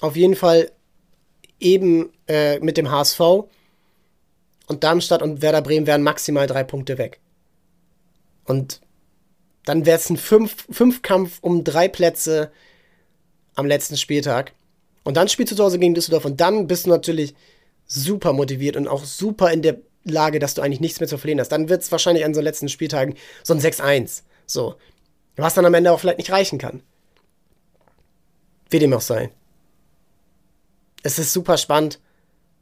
[0.00, 0.70] auf jeden Fall
[1.58, 3.20] eben äh, mit dem HSV
[4.68, 7.20] und Darmstadt und Werder Bremen wären maximal drei Punkte weg.
[8.44, 8.80] Und
[9.64, 12.50] dann wäre es ein Fünf Fünfkampf um drei Plätze
[13.54, 14.52] am letzten Spieltag.
[15.04, 17.34] Und dann spielst du zu Hause gegen Düsseldorf und dann bist du natürlich
[17.86, 21.40] super motiviert und auch super in der Lage, dass du eigentlich nichts mehr zu verlieren
[21.40, 21.50] hast.
[21.50, 24.22] Dann wird es wahrscheinlich an so letzten Spieltagen so ein 6-1.
[24.46, 24.76] So.
[25.36, 26.82] Was dann am Ende auch vielleicht nicht reichen kann.
[28.70, 29.30] Wie dem auch sei.
[31.02, 31.98] Es ist super spannend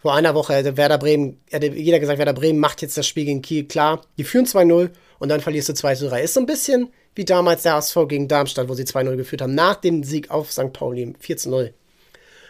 [0.01, 3.27] vor einer Woche hätte Werder Bremen, hätte jeder gesagt, Werder Bremen macht jetzt das Spiel
[3.27, 4.01] gegen Kiel klar.
[4.17, 6.21] Die führen 2-0 und dann verlierst du 2-3.
[6.21, 9.55] Ist so ein bisschen wie damals der HSV gegen Darmstadt, wo sie 2-0 geführt haben,
[9.55, 10.73] nach dem Sieg auf St.
[10.73, 11.75] Pauli 4-0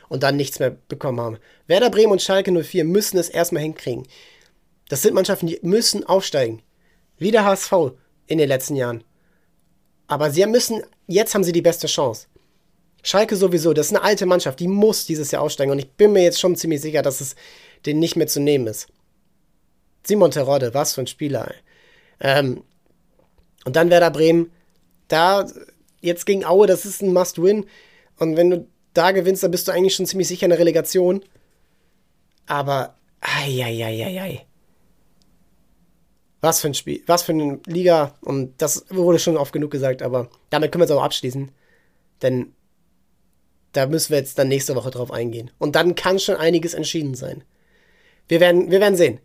[0.09, 1.39] und dann nichts mehr bekommen haben.
[1.67, 4.07] Werder Bremen und Schalke 04 müssen es erstmal hinkriegen.
[4.89, 6.63] Das sind Mannschaften, die müssen aufsteigen.
[7.19, 7.73] Wie der HSV
[8.27, 9.03] in den letzten Jahren.
[10.11, 12.27] Aber sie müssen, jetzt haben sie die beste Chance.
[13.05, 16.13] Schalke sowieso, das ist eine alte Mannschaft, die muss dieses Jahr aussteigen und ich bin
[16.13, 17.37] mir jetzt schon ziemlich sicher, dass es
[17.87, 18.89] denen nicht mehr zu nehmen ist.
[20.03, 21.55] Simon Terodde, was für ein Spieler.
[22.19, 22.65] Ähm,
[23.65, 24.51] und dann Werder Bremen,
[25.07, 25.47] da
[26.01, 27.67] jetzt gegen Aue, das ist ein Must-Win
[28.19, 31.25] und wenn du da gewinnst, dann bist du eigentlich schon ziemlich sicher in der Relegation.
[32.47, 34.41] Aber, ei,
[36.41, 40.03] Was für ein Spiel, was für eine Liga und das wurde schon oft genug gesagt,
[40.03, 41.51] aber damit können wir es auch abschließen.
[42.23, 42.55] Denn
[43.73, 45.51] da müssen wir jetzt dann nächste Woche drauf eingehen.
[45.59, 47.45] Und dann kann schon einiges entschieden sein.
[48.29, 49.21] Wir werden, wir werden sehen.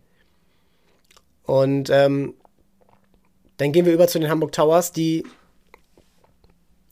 [1.44, 2.34] Und ähm,
[3.56, 5.24] dann gehen wir über zu den Hamburg Towers, die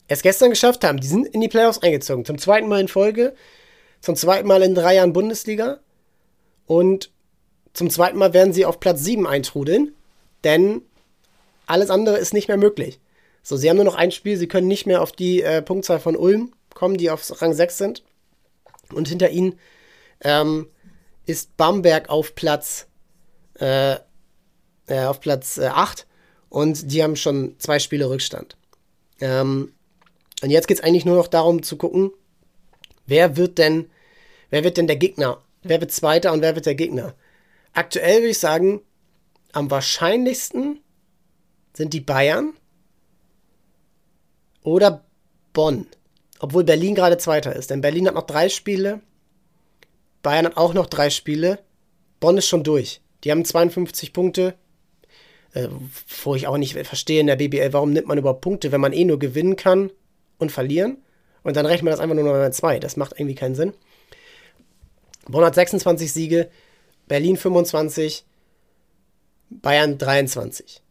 [0.08, 1.00] es gestern geschafft haben.
[1.00, 2.24] Die sind in die Playoffs eingezogen.
[2.24, 3.34] Zum zweiten Mal in Folge.
[4.00, 5.80] Zum zweiten Mal in drei Jahren Bundesliga.
[6.66, 7.10] Und
[7.72, 9.94] zum zweiten Mal werden sie auf Platz 7 eintrudeln.
[10.44, 10.83] Denn
[11.66, 13.00] alles andere ist nicht mehr möglich.
[13.42, 14.37] So, sie haben nur noch ein Spiel.
[14.37, 17.78] Sie können nicht mehr auf die äh, Punktzahl von Ulm kommen, die auf Rang 6
[17.78, 18.02] sind.
[18.92, 19.59] Und hinter ihnen
[20.22, 20.68] ähm,
[21.26, 22.87] ist Bamberg auf Platz,
[23.59, 23.96] äh,
[24.87, 26.07] äh, auf Platz äh, 8
[26.48, 28.57] und die haben schon zwei Spiele Rückstand.
[29.20, 29.72] Ähm,
[30.42, 32.12] und jetzt geht es eigentlich nur noch darum zu gucken,
[33.07, 33.90] wer wird denn,
[34.50, 35.40] wer wird denn der Gegner?
[35.62, 37.14] Wer wird Zweiter und wer wird der Gegner?
[37.72, 38.83] Aktuell würde ich sagen,
[39.55, 40.81] am wahrscheinlichsten
[41.73, 42.55] sind die Bayern
[44.62, 45.05] oder
[45.53, 45.87] Bonn.
[46.40, 47.71] Obwohl Berlin gerade Zweiter ist.
[47.71, 49.01] Denn Berlin hat noch drei Spiele.
[50.23, 51.61] Bayern hat auch noch drei Spiele.
[52.21, 53.01] Bonn ist schon durch.
[53.23, 54.55] Die haben 52 Punkte.
[55.53, 55.69] Äh,
[56.25, 58.93] wo ich auch nicht verstehe in der BBL, warum nimmt man überhaupt Punkte, wenn man
[58.93, 59.93] eh nur gewinnen kann
[60.38, 60.99] und verlieren?
[61.45, 62.81] Und dann rechnet man das einfach nur noch mal zwei.
[62.81, 63.73] Das macht irgendwie keinen Sinn.
[65.29, 66.51] Bonn hat 26 Siege,
[67.07, 68.25] Berlin 25,
[69.50, 70.83] Bayern 23.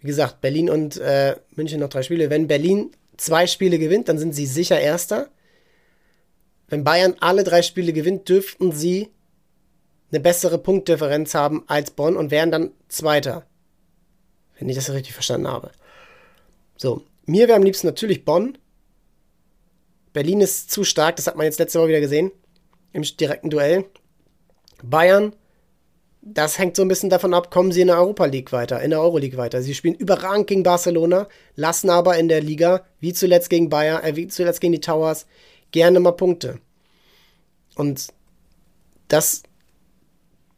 [0.00, 2.30] Wie gesagt, Berlin und äh, München noch drei Spiele.
[2.30, 5.28] Wenn Berlin zwei Spiele gewinnt, dann sind sie sicher Erster.
[6.68, 9.10] Wenn Bayern alle drei Spiele gewinnt, dürften sie
[10.10, 13.46] eine bessere Punktdifferenz haben als Bonn und wären dann Zweiter.
[14.58, 15.70] Wenn ich das richtig verstanden habe.
[16.76, 18.58] So, mir wäre am liebsten natürlich Bonn.
[20.12, 22.32] Berlin ist zu stark, das hat man jetzt letzte Woche wieder gesehen.
[22.92, 23.86] Im direkten Duell.
[24.82, 25.34] Bayern,
[26.22, 28.90] das hängt so ein bisschen davon ab, kommen sie in der Europa League weiter, in
[28.90, 29.60] der Euroleague weiter.
[29.60, 34.16] Sie spielen überragend gegen Barcelona, lassen aber in der Liga, wie zuletzt gegen Bayern, äh,
[34.16, 35.26] wie zuletzt gegen die Towers,
[35.72, 36.60] gerne mal Punkte.
[37.74, 38.08] Und
[39.08, 39.42] das,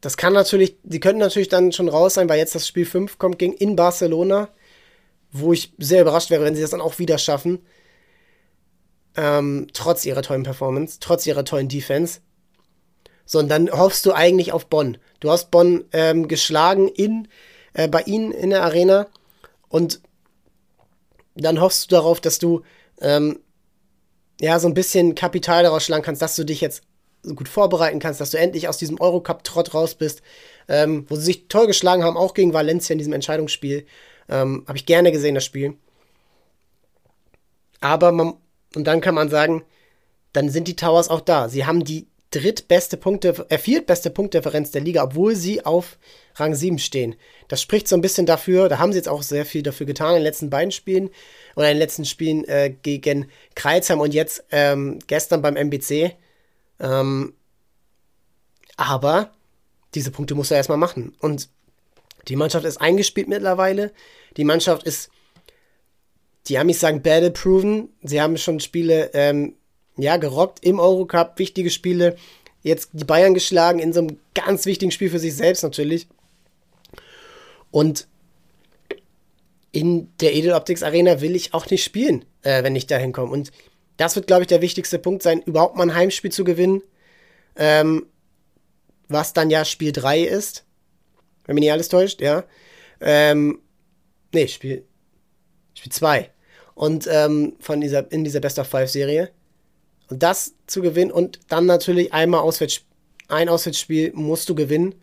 [0.01, 3.17] das kann natürlich, die könnten natürlich dann schon raus sein, weil jetzt das Spiel 5
[3.17, 4.49] kommt gegen in Barcelona
[5.37, 7.59] wo ich sehr überrascht wäre, wenn sie das dann auch wieder schaffen.
[9.17, 12.19] Ähm, trotz ihrer tollen Performance, trotz ihrer tollen Defense.
[13.25, 14.97] So, und dann hoffst du eigentlich auf Bonn.
[15.19, 17.27] Du hast Bonn ähm, geschlagen in,
[17.73, 19.07] äh, bei ihnen in der Arena
[19.69, 19.99] und
[21.35, 22.61] dann hoffst du darauf, dass du
[23.01, 23.39] ähm,
[24.39, 26.83] ja so ein bisschen Kapital daraus schlagen kannst, dass du dich jetzt
[27.35, 30.21] gut vorbereiten kannst, dass du endlich aus diesem Eurocup-Trott raus bist,
[30.67, 33.85] ähm, wo sie sich toll geschlagen haben, auch gegen Valencia in diesem Entscheidungsspiel.
[34.29, 35.75] Ähm, Habe ich gerne gesehen, das Spiel.
[37.81, 38.35] Aber man,
[38.75, 39.63] und dann kann man sagen,
[40.33, 41.49] dann sind die Towers auch da.
[41.49, 45.97] Sie haben die drittbeste Punkte, äh, viertbeste Punktdifferenz der Liga, obwohl sie auf
[46.35, 47.15] Rang 7 stehen.
[47.47, 50.09] Das spricht so ein bisschen dafür, da haben sie jetzt auch sehr viel dafür getan
[50.09, 51.09] in den letzten beiden Spielen
[51.55, 56.15] oder in den letzten Spielen äh, gegen Kreuzheim und jetzt ähm, gestern beim MBC.
[56.79, 57.33] Ähm,
[58.75, 59.31] aber
[59.93, 61.15] diese Punkte muss er erstmal machen.
[61.19, 61.49] Und
[62.27, 63.93] die Mannschaft ist eingespielt mittlerweile.
[64.35, 65.09] Die Mannschaft ist,
[66.47, 67.89] die Amis sagen, battle-proven.
[68.03, 69.55] Sie haben schon Spiele, ähm,
[69.97, 72.15] ja, gerockt im Eurocup, wichtige Spiele.
[72.63, 76.07] Jetzt die Bayern geschlagen in so einem ganz wichtigen Spiel für sich selbst natürlich.
[77.71, 78.07] Und
[79.71, 83.31] in der Edel Optics Arena will ich auch nicht spielen, äh, wenn ich da hinkomme.
[83.31, 83.51] Und
[83.97, 86.81] das wird, glaube ich, der wichtigste Punkt sein, überhaupt mal ein Heimspiel zu gewinnen.
[87.55, 88.05] Ähm,
[89.07, 90.65] was dann ja Spiel 3 ist
[91.45, 92.43] wenn mich nicht alles täuscht, ja.
[92.99, 93.61] Ähm,
[94.33, 94.85] nee, Spiel,
[95.73, 96.29] Spiel 2.
[96.73, 99.31] Und ähm, von dieser, in dieser Best of Five Serie.
[100.09, 102.81] Und das zu gewinnen und dann natürlich einmal Auswärts,
[103.27, 104.95] ein Auswärtsspiel musst du gewinnen.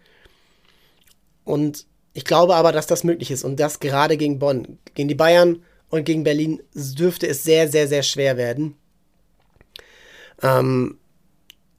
[1.44, 4.78] Und ich glaube aber, dass das möglich ist und das gerade gegen Bonn.
[4.94, 8.76] Gegen die Bayern und gegen Berlin dürfte es sehr, sehr, sehr schwer werden.
[10.42, 10.98] Ähm,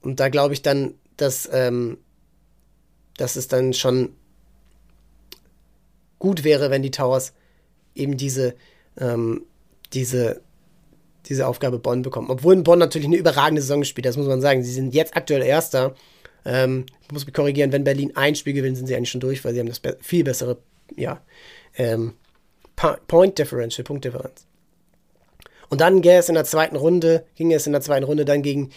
[0.02, 1.98] und da glaube ich dann, dass, ähm,
[3.16, 4.14] dass es dann schon
[6.18, 7.32] gut wäre, wenn die Towers
[7.94, 8.54] eben diese,
[8.98, 9.44] ähm,
[9.92, 10.42] diese,
[11.26, 12.30] diese Aufgabe Bonn bekommen.
[12.30, 14.62] Obwohl Bonn natürlich eine überragende Saison spielt, das muss man sagen.
[14.62, 15.94] Sie sind jetzt aktuell Erster.
[16.44, 19.44] Ähm, ich muss mich korrigieren, wenn Berlin ein Spiel gewinnt, sind sie eigentlich schon durch,
[19.44, 20.58] weil sie haben das be viel bessere,
[20.96, 21.22] ja,
[21.76, 22.14] ähm,
[22.76, 24.46] Point Differential, Punktdifferenz.
[25.70, 28.42] Und dann ging es in der zweiten Runde, ging es in der zweiten Runde dann
[28.42, 28.70] gegen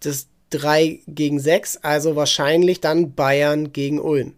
[0.00, 4.34] das 3 gegen 6, also wahrscheinlich dann Bayern gegen Ulm.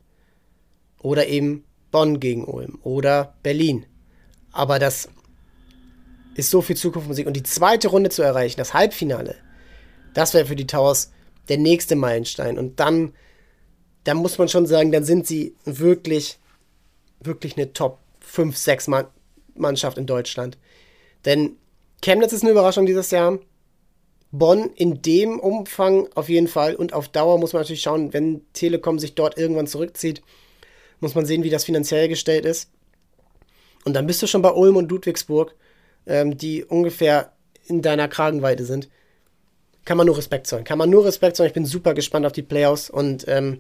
[1.01, 3.87] Oder eben Bonn gegen Ulm oder Berlin.
[4.53, 5.09] Aber das
[6.35, 7.27] ist so viel Zukunftsmusik.
[7.27, 9.37] Und die zweite Runde zu erreichen, das Halbfinale,
[10.15, 11.11] das wäre für die Towers
[11.49, 12.59] der nächste Meilenstein.
[12.59, 13.15] Und dann,
[14.05, 16.39] dann muss man schon sagen, dann sind sie wirklich,
[17.21, 19.07] wirklich eine Top 5, 6 Mann
[19.57, 20.59] Mannschaft in Deutschland.
[21.25, 21.57] Denn
[22.03, 23.39] Chemnitz ist eine Überraschung dieses Jahr.
[24.33, 26.75] Bonn in dem Umfang auf jeden Fall.
[26.75, 30.23] Und auf Dauer muss man natürlich schauen, wenn Telekom sich dort irgendwann zurückzieht,
[31.01, 32.71] muss man sehen, wie das finanziell gestellt ist.
[33.85, 35.55] Und dann bist du schon bei Ulm und Ludwigsburg,
[36.07, 37.33] ähm, die ungefähr
[37.67, 38.89] in deiner Kragenweite sind.
[39.85, 40.65] Kann man nur Respekt zollen.
[40.65, 41.49] Kann man nur Respekt zollen.
[41.49, 43.59] Ich bin super gespannt auf die Playoffs und ähm,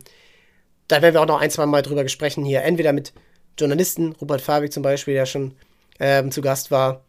[0.88, 2.62] da werden wir auch noch ein, zwei Mal drüber sprechen hier.
[2.62, 3.12] Entweder mit
[3.58, 5.54] Journalisten, Robert Fabik zum Beispiel, der schon
[6.00, 7.02] ähm, zu Gast war,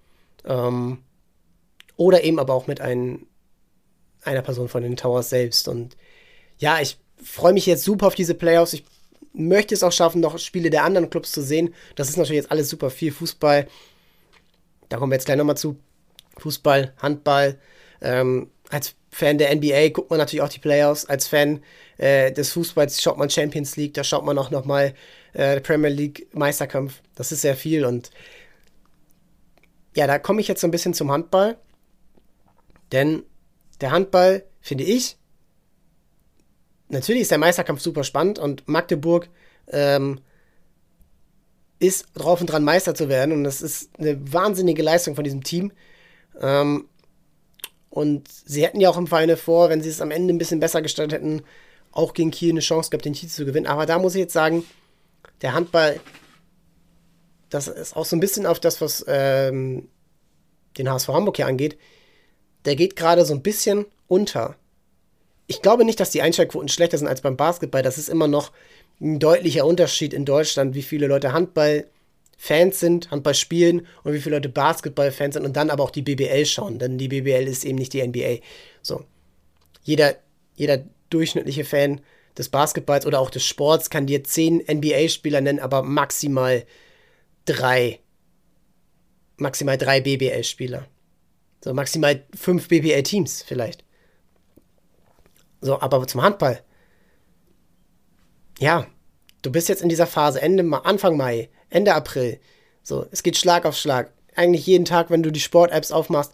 [0.46, 1.00] ähm,
[1.98, 3.26] oder eben aber auch mit ein,
[4.24, 5.68] einer Person von den Towers selbst.
[5.68, 5.96] Und
[6.58, 8.74] ja, ich freue mich jetzt super auf diese Playoffs.
[8.74, 8.84] Ich
[9.34, 11.74] möchte es auch schaffen, noch Spiele der anderen Clubs zu sehen.
[11.96, 13.68] Das ist natürlich jetzt alles super viel Fußball.
[14.90, 15.78] Da kommen wir jetzt gleich nochmal zu.
[16.38, 17.58] Fußball, Handball.
[18.02, 21.06] Ähm, als Fan der NBA guckt man natürlich auch die Playoffs.
[21.06, 21.62] Als Fan
[21.98, 23.94] äh, des Fußballs schaut man Champions League.
[23.94, 24.94] Da schaut man auch nochmal
[25.34, 27.02] äh, Premier League Meisterkampf.
[27.16, 27.86] Das ist sehr viel.
[27.86, 28.12] Und
[29.96, 31.58] ja, da komme ich jetzt so ein bisschen zum Handball.
[32.92, 33.24] Denn
[33.82, 35.18] der Handball, finde ich,
[36.90, 39.30] natürlich ist der Meisterkampf super spannend und Magdeburg
[39.68, 40.20] ähm,
[41.80, 43.32] ist drauf und dran, Meister zu werden.
[43.34, 45.72] Und das ist eine wahnsinnige Leistung von diesem Team.
[46.40, 46.88] Ähm,
[47.90, 50.60] Und sie hätten ja auch im Final vor, wenn sie es am Ende ein bisschen
[50.60, 51.44] besser gestaltet hätten,
[51.92, 53.68] auch gegen Kiel eine Chance gehabt, den Titel zu gewinnen.
[53.68, 54.66] Aber da muss ich jetzt sagen,
[55.42, 56.00] der Handball,
[57.50, 59.88] das ist auch so ein bisschen auf das, was ähm,
[60.78, 61.78] den HSV Hamburg hier angeht,
[62.66, 64.56] der geht gerade so ein bisschen unter.
[65.48, 67.84] Ich glaube nicht, dass die Einschaltquoten schlechter sind als beim Basketball.
[67.84, 68.52] Das ist immer noch
[69.02, 74.38] ein deutlicher Unterschied in Deutschland, wie viele Leute Handball-Fans sind, Handball spielen und wie viele
[74.38, 77.78] Leute Basketball-Fans sind und dann aber auch die BBL schauen, denn die BBL ist eben
[77.78, 78.38] nicht die NBA.
[78.82, 79.04] So.
[79.84, 80.16] Jeder,
[80.56, 82.02] jeder durchschnittliche Fan
[82.38, 86.66] des Basketballs oder auch des Sports kann dir zehn NBA-Spieler nennen, aber maximal
[87.46, 88.00] drei.
[89.38, 90.88] Maximal drei BBL-Spieler.
[91.64, 93.84] So, maximal fünf BBL-Teams vielleicht.
[95.62, 96.62] So, aber zum Handball.
[98.60, 98.88] Ja,
[99.42, 102.40] du bist jetzt in dieser Phase, Ende, Anfang Mai, Ende April.
[102.84, 104.12] So, es geht Schlag auf Schlag.
[104.36, 106.34] Eigentlich jeden Tag, wenn du die Sport-Apps aufmachst,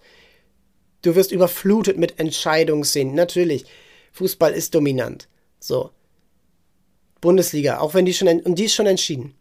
[1.01, 3.15] du wirst überflutet mit Entscheidungsszenen.
[3.15, 3.65] Natürlich,
[4.11, 5.27] Fußball ist dominant.
[5.59, 5.91] So.
[7.21, 9.35] Bundesliga, auch wenn die schon, und die ist schon entschieden.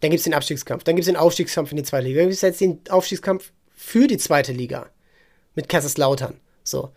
[0.00, 2.20] Dann gibt es den Abstiegskampf, dann gibt es den Aufstiegskampf in die zweite Liga.
[2.20, 4.90] Dann gibt es jetzt den Aufstiegskampf für die zweite Liga
[5.54, 6.40] mit Kaiserslautern.
[6.62, 6.90] So.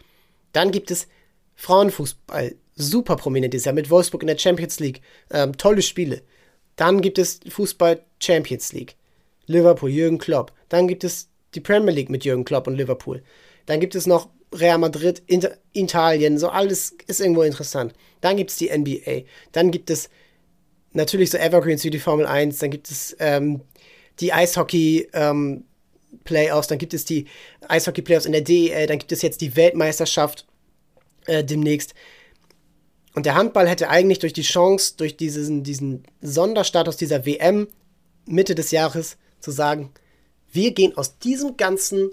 [0.51, 1.07] Dann gibt es
[1.55, 5.01] Frauenfußball, super prominent ist ja mit Wolfsburg in der Champions League.
[5.31, 6.21] Ähm, tolle Spiele.
[6.75, 8.95] Dann gibt es Fußball Champions League.
[9.47, 10.53] Liverpool, Jürgen Klopp.
[10.69, 13.23] Dann gibt es die Premier League mit Jürgen Klopp und Liverpool.
[13.65, 17.93] Dann gibt es noch Real Madrid, Inter Italien, so alles ist irgendwo interessant.
[18.21, 19.23] Dann gibt es die NBA.
[19.51, 20.09] Dann gibt es
[20.93, 22.59] natürlich so Evergreens wie die Formel 1.
[22.59, 23.61] Dann gibt es ähm,
[24.19, 25.65] die Eishockey ähm,
[26.23, 26.67] Playoffs.
[26.67, 27.25] Dann gibt es die
[27.67, 28.87] Eishockey Playoffs in der DEL.
[28.87, 30.45] Dann gibt es jetzt die Weltmeisterschaft
[31.25, 31.93] äh, demnächst.
[33.17, 37.67] Und der Handball hätte eigentlich durch die Chance, durch diesen, diesen Sonderstatus dieser WM
[38.27, 39.91] Mitte des Jahres zu sagen,
[40.51, 42.11] wir gehen aus diesem ganzen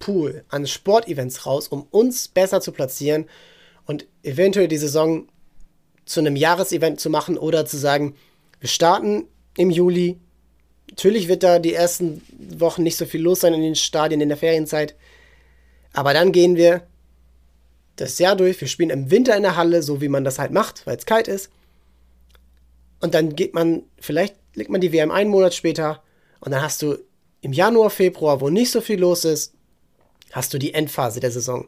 [0.00, 3.26] Pool an Sportevents raus, um uns besser zu platzieren
[3.86, 5.28] und eventuell die Saison
[6.06, 8.16] zu einem Jahresevent zu machen oder zu sagen,
[8.58, 10.18] wir starten im Juli.
[10.90, 12.20] Natürlich wird da die ersten
[12.58, 14.96] Wochen nicht so viel los sein in den Stadien in der Ferienzeit.
[15.92, 16.84] Aber dann gehen wir
[18.02, 18.60] das Jahr durch.
[18.60, 21.06] Wir spielen im Winter in der Halle, so wie man das halt macht, weil es
[21.06, 21.50] kalt ist.
[23.00, 26.02] Und dann geht man, vielleicht legt man die WM einen Monat später
[26.40, 26.98] und dann hast du
[27.40, 29.54] im Januar, Februar, wo nicht so viel los ist,
[30.30, 31.66] hast du die Endphase der Saison.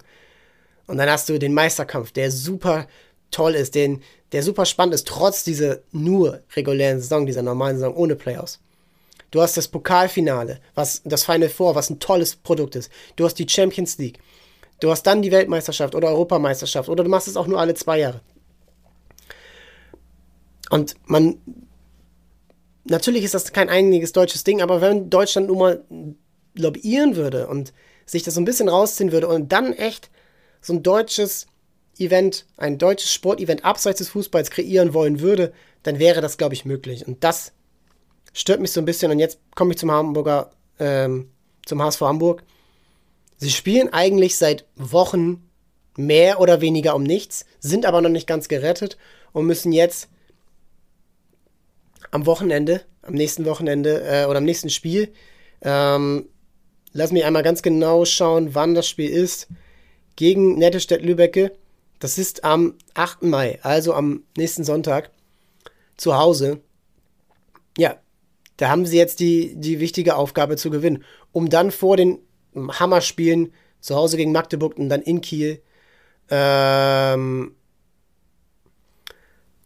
[0.86, 2.86] Und dann hast du den Meisterkampf, der super
[3.30, 7.94] toll ist, den, der super spannend ist, trotz dieser nur regulären Saison, dieser normalen Saison
[7.94, 8.60] ohne Playoffs.
[9.30, 12.90] Du hast das Pokalfinale, was das Final Four, was ein tolles Produkt ist.
[13.16, 14.20] Du hast die Champions League.
[14.84, 18.00] Du hast dann die Weltmeisterschaft oder Europameisterschaft oder du machst es auch nur alle zwei
[18.00, 18.20] Jahre.
[20.68, 21.38] Und man,
[22.84, 25.84] natürlich ist das kein einiges deutsches Ding, aber wenn Deutschland nun mal
[26.54, 27.72] lobbyieren würde und
[28.04, 30.10] sich das so ein bisschen rausziehen würde und dann echt
[30.60, 31.46] so ein deutsches
[31.96, 36.66] Event, ein deutsches Sportevent abseits des Fußballs kreieren wollen würde, dann wäre das, glaube ich,
[36.66, 37.08] möglich.
[37.08, 37.52] Und das
[38.34, 39.10] stört mich so ein bisschen.
[39.10, 41.30] Und jetzt komme ich zum Hamburger, ähm,
[41.64, 42.42] zum HSV Hamburg.
[43.36, 45.48] Sie spielen eigentlich seit Wochen
[45.96, 48.96] mehr oder weniger um nichts, sind aber noch nicht ganz gerettet
[49.32, 50.08] und müssen jetzt
[52.10, 55.12] am Wochenende, am nächsten Wochenende äh, oder am nächsten Spiel,
[55.62, 56.28] ähm,
[56.92, 59.48] lass mich einmal ganz genau schauen, wann das Spiel ist,
[60.16, 61.52] gegen Nettestedt-Lübecke.
[61.98, 63.24] Das ist am 8.
[63.24, 65.10] Mai, also am nächsten Sonntag,
[65.96, 66.60] zu Hause.
[67.78, 67.96] Ja,
[68.56, 72.18] da haben sie jetzt die, die wichtige Aufgabe zu gewinnen, um dann vor den
[72.54, 75.62] Hammer spielen, zu Hause gegen Magdeburg und dann in Kiel.
[76.30, 77.54] Ähm,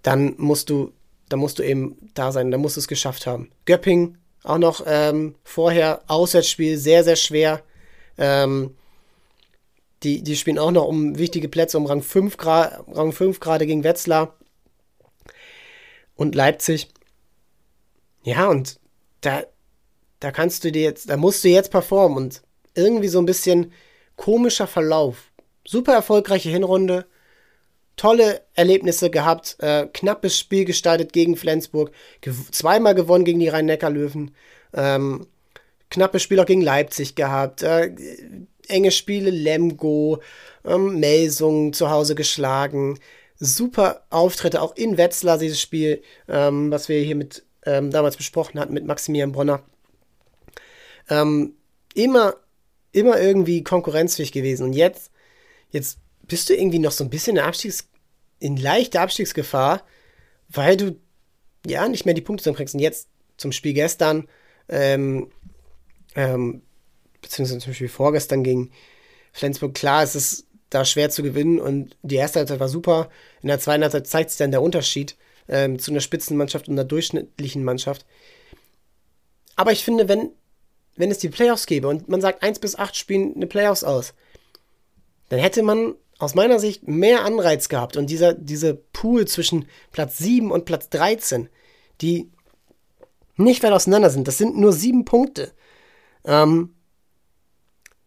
[0.02, 0.92] dann musst du,
[1.28, 3.50] dann musst du eben da sein, dann musst du es geschafft haben.
[3.64, 7.62] Göpping auch noch ähm, vorher Auswärtsspiel sehr sehr schwer.
[8.16, 8.74] Ähm,
[10.02, 13.66] die, die spielen auch noch um wichtige Plätze, um Rang 5 Grad, Rang 5 gerade
[13.66, 14.36] gegen Wetzlar
[16.14, 16.88] und Leipzig.
[18.22, 18.78] Ja, und
[19.20, 19.44] da,
[20.20, 22.42] da kannst du dir jetzt, da musst du jetzt performen und
[22.74, 23.72] irgendwie so ein bisschen
[24.16, 25.30] komischer Verlauf.
[25.66, 27.06] Super erfolgreiche Hinrunde,
[27.96, 31.90] tolle Erlebnisse gehabt, äh, knappes Spiel gestaltet gegen Flensburg,
[32.20, 34.34] gew zweimal gewonnen gegen die Rhein-Neckar-Löwen,
[34.74, 35.26] ähm,
[35.90, 37.94] knappes Spiel auch gegen Leipzig gehabt, äh,
[38.68, 40.20] enge Spiele, Lemgo,
[40.64, 42.98] ähm, Melsung zu Hause geschlagen,
[43.38, 48.58] super Auftritte, auch in Wetzlar dieses Spiel, ähm, was wir hier mit ähm, damals besprochen
[48.58, 49.62] hatten mit Maximilian Bronner.
[51.10, 51.54] Ähm,
[51.94, 52.36] immer
[52.98, 54.64] immer irgendwie konkurrenzfähig gewesen.
[54.64, 55.10] Und jetzt,
[55.70, 57.88] jetzt bist du irgendwie noch so ein bisschen in, Abstiegs-,
[58.38, 59.82] in leichter Abstiegsgefahr,
[60.48, 60.98] weil du
[61.66, 62.74] ja nicht mehr die Punkte zusammenkriegst.
[62.74, 64.28] Und jetzt zum Spiel gestern,
[64.68, 65.30] ähm,
[66.14, 66.62] ähm,
[67.22, 68.70] beziehungsweise zum Spiel vorgestern gegen
[69.32, 73.08] Flensburg, klar, es ist da schwer zu gewinnen und die erste Halbzeit war super.
[73.42, 75.16] In der zweiten Halbzeit zeigt sich dann der Unterschied
[75.48, 78.04] ähm, zu einer Spitzenmannschaft und einer durchschnittlichen Mannschaft.
[79.56, 80.30] Aber ich finde, wenn,
[80.98, 84.14] wenn es die Playoffs gäbe und man sagt, 1 bis 8 spielen eine Playoffs aus,
[85.28, 90.18] dann hätte man aus meiner Sicht mehr Anreiz gehabt und dieser, diese Pool zwischen Platz
[90.18, 91.48] 7 und Platz 13,
[92.00, 92.30] die
[93.36, 95.52] nicht weit auseinander sind, das sind nur sieben Punkte.
[96.24, 96.74] Ähm,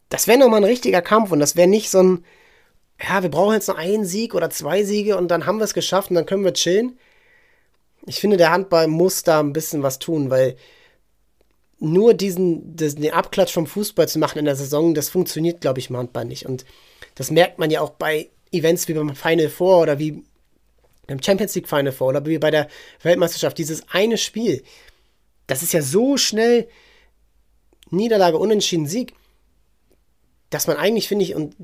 [0.09, 2.25] das wäre nochmal ein richtiger Kampf und das wäre nicht so ein,
[3.01, 5.73] ja, wir brauchen jetzt noch einen Sieg oder zwei Siege und dann haben wir es
[5.73, 6.99] geschafft und dann können wir chillen.
[8.05, 10.57] Ich finde, der Handball muss da ein bisschen was tun, weil
[11.81, 15.79] nur diesen, diesen den Abklatsch vom Fußball zu machen in der Saison, das funktioniert, glaube
[15.79, 16.45] ich, Handball nicht.
[16.45, 16.63] Und
[17.15, 20.23] das merkt man ja auch bei Events wie beim Final Four oder wie
[21.07, 22.67] beim Champions League Final Four oder wie bei der
[23.01, 23.57] Weltmeisterschaft.
[23.57, 24.63] Dieses eine Spiel,
[25.47, 26.67] das ist ja so schnell
[27.89, 29.15] Niederlage, Unentschieden, Sieg,
[30.51, 31.55] dass man eigentlich, finde ich, und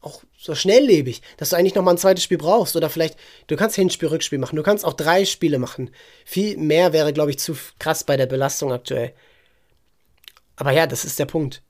[0.00, 3.74] auch so schnelllebig, dass du eigentlich nochmal ein zweites Spiel brauchst oder vielleicht, du kannst
[3.74, 5.90] Hinspiel, Rückspiel machen, du kannst auch drei Spiele machen.
[6.24, 9.14] Viel mehr wäre, glaube ich, zu krass bei der Belastung aktuell.
[10.58, 11.62] Aber ja, das ist der Punkt.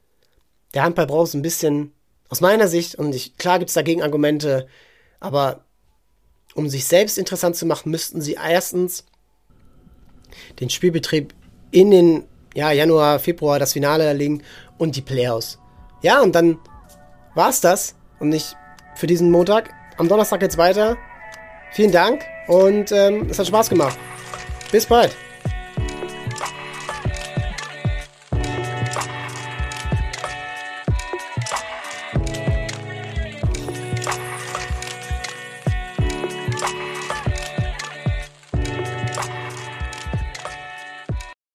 [0.75, 1.93] Der Handball braucht ein bisschen,
[2.29, 4.67] aus meiner Sicht, und ich, klar gibt es dagegen Argumente,
[5.21, 5.65] aber
[6.55, 9.05] um sich selbst interessant zu machen, müssten sie erstens
[10.61, 11.35] den Spielbetrieb
[11.71, 12.25] in den
[12.55, 14.43] ja, Januar, Februar das Finale erlegen
[14.79, 15.59] und die Playoffs.
[16.03, 16.59] Ja, und dann
[17.35, 17.95] war's das.
[18.19, 18.57] Und nicht
[18.97, 19.71] für diesen Montag.
[19.97, 20.97] Am Donnerstag geht's weiter.
[21.73, 23.99] Vielen Dank und ähm, es hat Spaß gemacht.
[24.73, 25.15] Bis bald.